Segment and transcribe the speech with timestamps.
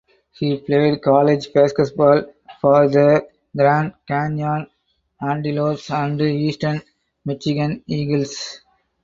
[0.31, 2.23] He played college basketball
[2.59, 4.65] for the Grand Canyon
[5.21, 6.81] Antelopes and Eastern
[7.23, 8.61] Michigan Eagles.